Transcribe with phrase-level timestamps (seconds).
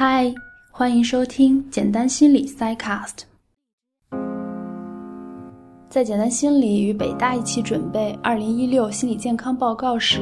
[0.00, 0.32] 嗨，
[0.70, 3.22] 欢迎收听简单心理 Psycast。
[5.90, 10.20] 在简单心理与北大一起准备二零一六心理健康报告时，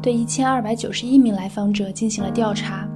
[0.00, 2.88] 对一千二百九十一名来访者进行了调查，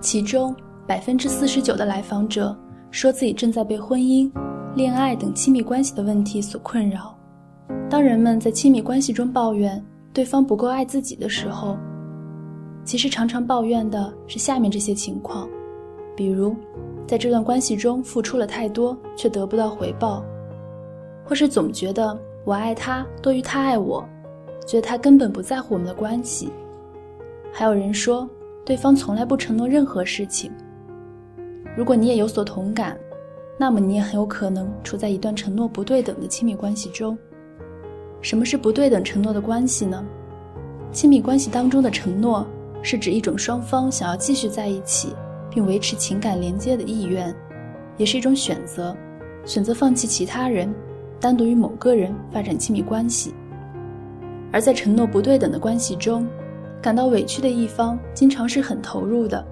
[0.00, 0.56] 其中
[0.86, 2.58] 百分之四十九的来访者
[2.90, 4.32] 说自己正在被婚姻、
[4.74, 7.14] 恋爱等亲密关系的问题所困扰。
[7.90, 11.76] 当人们在亲密关系中抱怨对方不够爱自己的时候，
[12.88, 15.46] 其实常常抱怨的是下面这些情况，
[16.16, 16.56] 比如，
[17.06, 20.24] 在这段关系中付出了太多却得不到回报，
[21.22, 24.02] 或是总觉得我爱他多于他爱我，
[24.66, 26.50] 觉得他根本不在乎我们的关系。
[27.52, 28.26] 还有人说，
[28.64, 30.50] 对方从来不承诺任何事情。
[31.76, 32.98] 如果你也有所同感，
[33.58, 37.18] 那么你也很有可能处在一段承诺不对等的亲密关系中。
[38.22, 40.02] 什么是不对等承诺的关系呢？
[40.90, 42.46] 亲密关系当中的承诺。
[42.82, 45.14] 是指一种双方想要继续在一起，
[45.50, 47.34] 并维持情感连接的意愿，
[47.96, 48.96] 也是一种选择，
[49.44, 50.72] 选择放弃其他人，
[51.20, 53.34] 单独与某个人发展亲密关系。
[54.52, 56.26] 而在承诺不对等的关系中，
[56.80, 59.44] 感到委屈的一方经常是很投入的，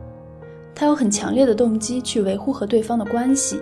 [0.75, 3.61] 他有很强烈的动机去维护和对方的关系，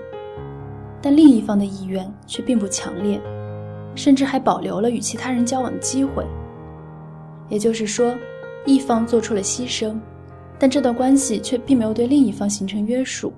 [1.00, 3.20] 但另一方的意愿却并不强烈，
[3.94, 6.24] 甚至还保留了与其他人交往的机会。
[7.48, 8.14] 也就是说。
[8.64, 9.98] 一方做出了牺牲，
[10.58, 13.32] 但这段关系却并没有对另一方形成约束。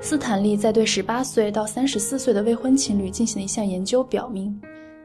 [0.00, 4.60] 斯坦利在对十八岁到三十四岁的未婚情侣进行的一项研究表明，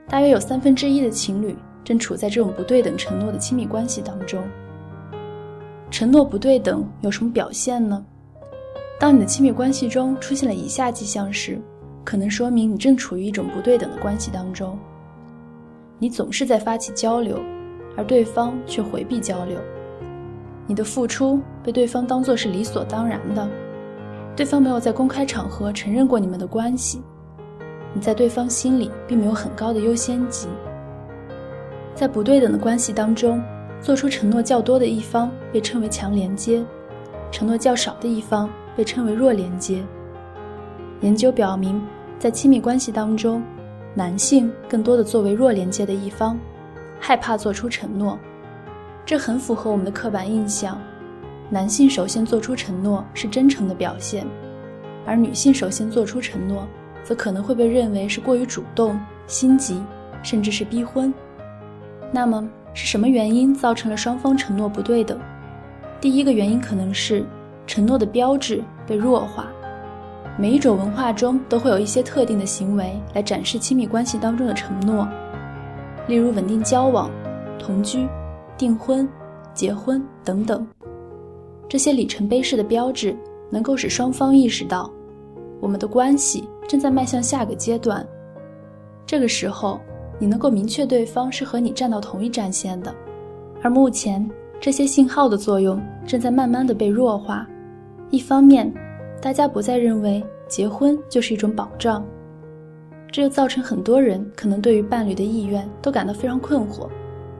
[0.07, 4.43] 大约有三分之一的情侣正处在这种不对等承诺的亲密关系当中。
[5.89, 8.05] 承诺不对等有什么表现呢？
[8.99, 11.59] 当你的亲密关系中出现了以下迹象时，
[12.03, 14.77] 可能说明你正处于一种不对等的关系当中。
[15.99, 17.39] 你总是在发起交流。
[17.95, 19.57] 而对方却回避交流，
[20.65, 23.47] 你的付出被对方当作是理所当然的，
[24.35, 27.01] 对方没有在公开场合承认过你们的关系，
[27.93, 30.47] 你在对方心里并没有很高的优先级。
[31.93, 33.39] 在不对等的关系当中，
[33.79, 36.65] 做出承诺较多的一方被称为强连接，
[37.31, 39.83] 承诺较少的一方被称为弱连接。
[41.01, 41.79] 研究表明，
[42.17, 43.43] 在亲密关系当中，
[43.93, 46.39] 男性更多的作为弱连接的一方。
[47.05, 48.17] 害怕做出承诺，
[49.05, 50.79] 这很符合我们的刻板印象。
[51.49, 54.25] 男性首先做出承诺是真诚的表现，
[55.05, 56.65] 而女性首先做出承诺，
[57.03, 58.97] 则可能会被认为是过于主动、
[59.27, 59.83] 心急，
[60.23, 61.13] 甚至是逼婚。
[62.09, 65.19] 那么是什么原因造成了双方承诺不对等？
[65.99, 67.25] 第一个原因可能是
[67.67, 69.47] 承诺的标志被弱化。
[70.37, 75.05] 每一种文化中都会有一些特定的行为来展示亲密关系当中的承诺。
[76.07, 77.09] 例如稳定交往、
[77.57, 78.07] 同居、
[78.57, 79.07] 订婚、
[79.53, 80.67] 结婚等等，
[81.69, 83.15] 这些里程碑式的标志
[83.49, 84.91] 能够使双方意识到，
[85.59, 88.05] 我们的关系正在迈向下个阶段。
[89.05, 89.79] 这个时候，
[90.19, 92.93] 你能够明确对方是和你站到同一战线的。
[93.61, 97.47] 而目前，这些信号的作用正在慢慢的被弱化。
[98.09, 98.71] 一方面，
[99.21, 102.05] 大家不再认为结婚就是一种保障。
[103.13, 106.89] 这就造成很多人可能对于伴侣的意愿都感到非常困惑，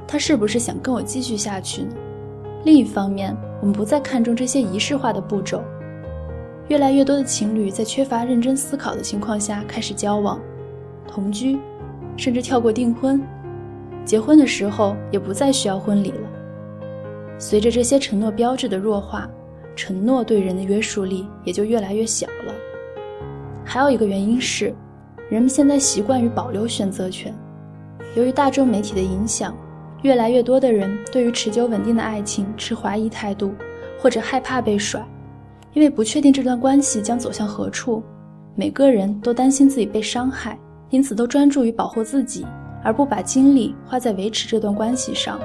[0.07, 1.95] 他是不是想跟我继续下去呢？
[2.63, 5.63] 另一方面，我们不再看重这些仪式化的步骤，
[6.67, 10.39] 越来越多的情侣在缺乏认真思考的情况下开始交往、
[11.07, 11.57] 同居，
[12.17, 13.19] 甚至跳过订婚，
[14.06, 16.29] 结婚的时候也不再需要婚礼了。
[17.39, 19.28] 随着这些承诺标志的弱化，
[19.75, 22.53] 承诺对人的约束力也就越来越小了。
[23.66, 24.72] 还有一个原因是。
[25.29, 27.34] 人们现在习惯于保留选择权。
[28.16, 29.56] 由于大众媒体的影响，
[30.03, 33.53] 越来越多的人对于持久稳定的爱情持怀疑态度，
[34.00, 35.03] 或者害怕被甩，
[35.73, 38.03] 因为不确定这段关系将走向何处。
[38.56, 42.45] 每个人都担心自己被伤害，因此都专注于保护自己，
[42.83, 45.39] 而不把精力花在维持这段关系上。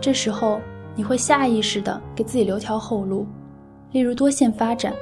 [0.00, 0.60] 这时候，
[0.96, 3.24] 你会下意识地给自己留条后路，
[3.92, 4.92] 例如多线发展，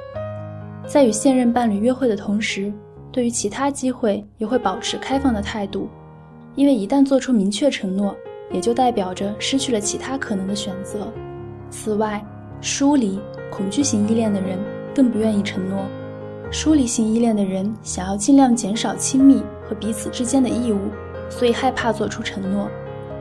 [0.85, 2.71] 在与现任伴侣约会的同时。
[3.13, 5.87] 对于其他机会也会保持开放的态度，
[6.55, 8.15] 因为一旦做出明确承诺，
[8.51, 11.13] 也就代表着失去了其他可能的选择。
[11.69, 12.25] 此外，
[12.59, 13.19] 疏离、
[13.51, 14.57] 恐惧型依恋的人
[14.95, 15.85] 更不愿意承诺。
[16.49, 20.79] 疏离型依恋的人想要尽量减少亲密和彼此之间的义务，
[21.29, 22.67] 所以害怕做出承诺。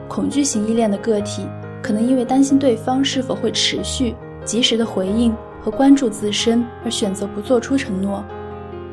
[0.08, 1.46] 恐惧型依恋的个体
[1.82, 8.24] 可能因为担心对方是否会持续、及时的回应和关注自身，而选择不做出承诺。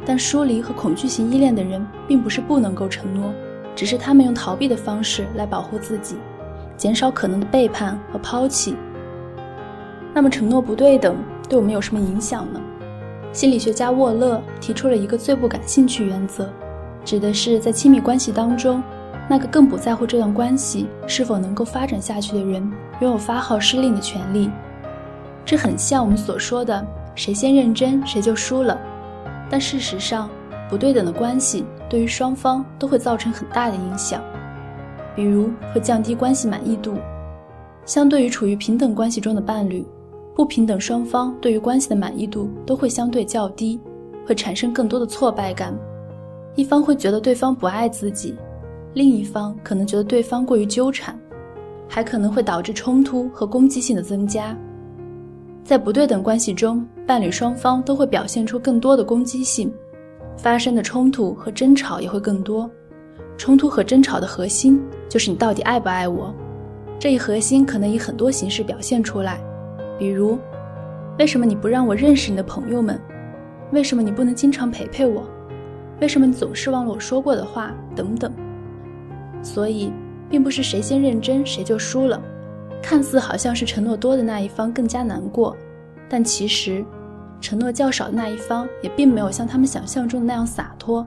[0.09, 3.31] 但疏离和恐惧型依恋的人并不是不能够承诺，
[3.75, 6.15] 只是他们用逃避的方式来保护自己，
[6.75, 8.75] 减少可能的背叛和抛弃。
[10.11, 11.15] 那么承诺不对等
[11.47, 12.59] 对我们有什么影响呢？
[13.31, 16.49] 心理学家沃勒提出了一个最不感兴趣原则，
[17.05, 18.81] 指的是在亲密关系当中，
[19.29, 22.67] 那个更不在乎这段关系是否能够发展下去的人，
[22.99, 24.49] 拥有发号施令的权利。
[25.45, 26.83] 这很像我们所说的
[27.13, 28.75] “谁先认真谁就输了”，
[29.49, 30.29] 但事实上，
[30.69, 34.21] 不对等的关系对于双方都会造成很大的影响，
[35.15, 36.95] 比如会降低关系满意度。
[37.85, 39.83] 相对于处于平等关系中的伴侣，
[40.35, 43.79] 不平等双方对于关系的满意度都会相对较低，
[44.27, 45.73] 会产生更多的挫败感。
[46.55, 48.35] 一方会觉得对方不爱自己，
[48.93, 51.17] 另一方可能觉得对方过于纠缠，
[51.87, 54.55] 还可能会导致冲突和攻击性的增加。
[55.63, 59.73] 在不对等关系中，伴侣双方都会表现出更多的攻击性，
[60.37, 62.69] 发生的冲突和争吵也会更多。
[63.35, 64.79] 冲突和争吵的核心
[65.09, 66.31] 就是你到底爱不爱我。
[66.99, 69.41] 这一核心可能以很多形式表现出来，
[69.97, 70.37] 比如，
[71.17, 73.01] 为什么你不让我认识你的朋友们？
[73.71, 75.23] 为什么你不能经常陪陪我？
[75.99, 77.73] 为什么你总是忘了我说过的话？
[77.95, 78.31] 等等。
[79.41, 79.91] 所以，
[80.29, 82.21] 并不是谁先认真谁就输了。
[82.83, 85.57] 看似好像是承诺多的那一方更加难过，
[86.07, 86.85] 但其实，
[87.41, 91.05] 承诺较少的那一方也并没有像他们想象中的那样洒脱，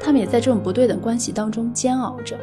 [0.00, 2.38] 他们也在这种不对等关系当中煎熬着。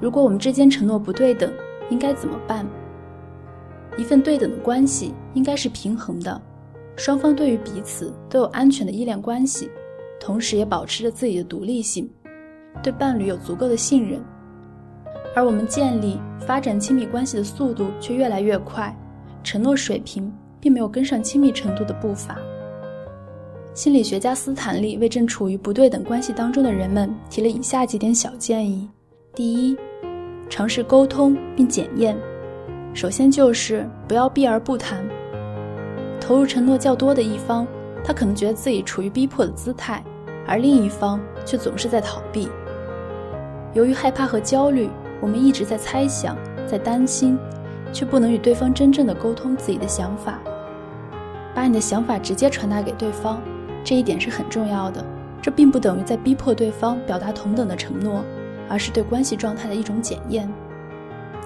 [0.00, 1.52] 如果我们之间承诺不对等，
[1.90, 2.66] 应该怎么办？
[3.96, 6.40] 一份对等的关系应该是平衡的，
[6.96, 9.70] 双方对于彼此都有安全的依恋关系，
[10.18, 12.08] 同时也保持着自己的独立性，
[12.82, 14.20] 对伴侣有足够的信任。
[15.34, 18.94] 而我们建立、发展亲密关系的速度却越来越快，
[19.42, 20.32] 承诺水平
[20.62, 22.38] 并没有跟上亲密程度的步伐。
[23.74, 28.88] 心理学家斯坦利为正处于不对等关系当中的人们提了以下几点小建议：
[29.34, 29.76] 第一，
[30.48, 32.16] 尝试沟通并检验，
[32.94, 35.04] 首先就是不要避而不谈。
[36.20, 37.66] 投入承诺较多的一方，
[38.04, 40.04] 他可能觉得自己处于逼迫的姿态，
[40.46, 42.48] 而另一方却总是在逃避。
[43.74, 44.88] 由于害怕和焦虑，
[45.20, 46.36] 我们一直在猜想，
[46.66, 47.38] 在担心，
[47.90, 50.38] 却不能与对方真正的沟通自己的想法。
[51.54, 53.40] 把你的想法直接传达给对方，
[53.84, 55.04] 这一点是很重要的。
[55.40, 58.24] 这并不等于在逼迫对方表达同等的承诺。
[58.68, 60.50] 而是对关系状态的一种检验。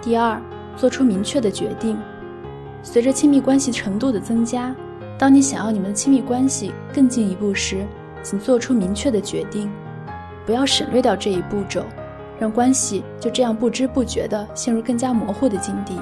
[0.00, 0.40] 第二，
[0.76, 1.98] 做出明确的决定。
[2.84, 4.72] 随着亲密关系程度的增加，
[5.18, 7.84] 当你想要你们的亲密关系更进一步时，
[8.22, 9.68] 请做出明确的决定，
[10.44, 11.82] 不要省略掉这一步骤，
[12.38, 16.00] 让关系就这样不知不觉地陷入更加模糊的境地。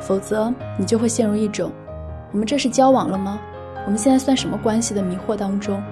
[0.00, 1.70] 否则，你就会陷入一种
[2.32, 3.40] “我们这是交往了吗？
[3.86, 5.82] 我们现在算什么关系”的迷惑当中。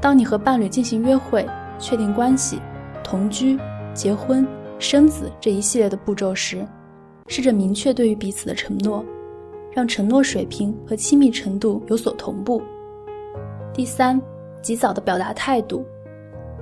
[0.00, 1.46] 当你和伴侣进行约会、
[1.78, 2.60] 确定关系。
[3.04, 3.58] 同居、
[3.92, 4.46] 结婚、
[4.78, 6.66] 生子这一系列的步骤时，
[7.26, 9.04] 试着明确对于彼此的承诺，
[9.70, 12.62] 让承诺水平和亲密程度有所同步。
[13.74, 14.20] 第三，
[14.62, 15.84] 及早的表达态度。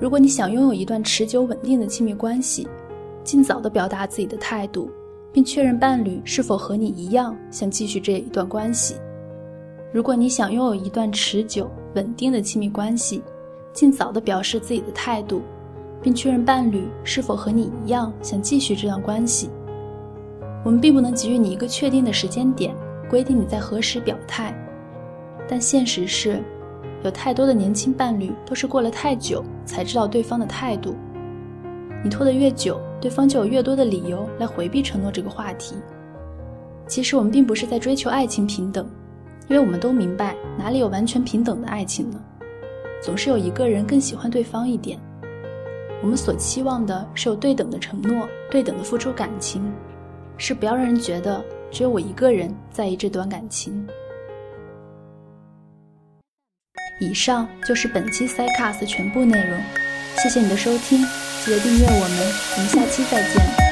[0.01, 2.67] 如果你想拥有一段持久稳定的亲密关系，
[3.23, 4.91] 尽早的表达自己的态度，
[5.33, 8.97] 并确认伴侣是否和你一样想继续这一段关系。
[9.93, 13.23] 如果你想拥有一段持久稳定的亲密关系，
[13.73, 15.43] 尽早的表示自己的态度。
[16.03, 19.51] 并确认伴侣是否和你一样想继续这段关系。
[20.65, 22.75] 我们并不能给予你一个确定的时间点，
[23.09, 24.55] 规定你在何时表态。
[25.47, 26.43] 但现实是，
[27.03, 30.95] 有太多的年轻伴侣都是过了太久才知道对方的态度。
[32.03, 35.75] 你拖得越久，对方就有越多的理由来回避承诺这个话题。
[36.87, 38.85] 其实我们并不是在追求爱情平等，
[39.49, 42.21] 因为我们都明白哪里有完全平等的爱情呢？
[43.03, 44.99] 总是有一个人更喜欢对方一点。
[46.03, 49.63] 我们所期望的是有对等的承诺，对等的付出感情，
[50.37, 53.87] 是不要让人觉得只有我一个人在意这段感情。
[57.01, 59.59] 以上就是本期 c 卡 c a s 全部内容，
[60.17, 61.03] 谢谢你的收听，
[61.51, 63.70] 记得订阅我们我们下期再见。